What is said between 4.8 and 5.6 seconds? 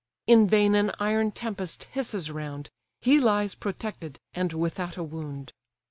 a wound.